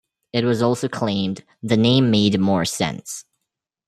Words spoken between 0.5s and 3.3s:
also claimed "the name made more sense".